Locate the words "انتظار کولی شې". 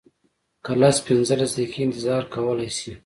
1.85-2.91